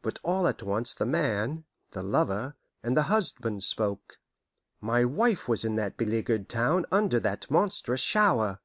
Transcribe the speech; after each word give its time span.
But 0.00 0.18
all 0.22 0.46
at 0.48 0.62
once 0.62 0.94
the 0.94 1.04
man, 1.04 1.64
the 1.90 2.02
lover, 2.02 2.56
and 2.82 2.96
the 2.96 3.02
husband 3.12 3.62
spoke: 3.62 4.16
my 4.80 5.04
wife 5.04 5.48
was 5.48 5.66
in 5.66 5.76
that 5.76 5.98
beleaguered 5.98 6.48
town 6.48 6.86
under 6.90 7.20
that 7.20 7.50
monstrous 7.50 8.00
shower! 8.00 8.60